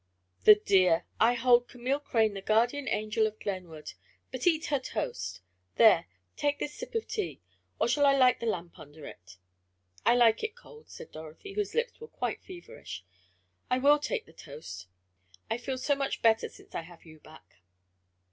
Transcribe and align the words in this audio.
"The 0.45 0.55
dear! 0.55 1.05
I 1.19 1.35
hold 1.35 1.67
Camille 1.67 1.99
Crane 1.99 2.33
the 2.33 2.41
guardian 2.41 2.87
angel 2.89 3.27
of 3.27 3.39
Glenwood. 3.39 3.91
But 4.31 4.47
eat 4.47 4.65
her 4.65 4.79
toast. 4.79 5.41
There, 5.75 6.07
take 6.35 6.57
this 6.57 6.73
sip 6.73 6.95
of 6.95 7.07
tea, 7.07 7.39
or 7.77 7.87
shall 7.87 8.07
I 8.07 8.17
light 8.17 8.39
the 8.39 8.47
lamp 8.47 8.79
under 8.79 9.05
it?" 9.05 9.37
"I 10.03 10.15
like 10.15 10.43
it 10.43 10.55
cold," 10.55 10.89
said 10.89 11.11
Dorothy, 11.11 11.53
whose 11.53 11.75
lips 11.75 11.99
were 11.99 12.07
quite 12.07 12.41
feverish. 12.43 13.03
"I 13.69 13.77
will 13.77 13.99
take 13.99 14.25
the 14.25 14.33
toast 14.33 14.87
I 15.51 15.59
feel 15.59 15.77
so 15.77 15.93
much 15.93 16.23
better 16.23 16.49
since 16.49 16.73
I 16.73 16.81
have 16.81 17.05
you 17.05 17.19
back." 17.19 17.57